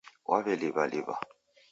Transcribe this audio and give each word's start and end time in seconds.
W'aw'eliw'aliw'a 0.27 1.15